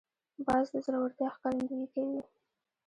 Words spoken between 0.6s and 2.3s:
د زړورتیا ښکارندویي کوي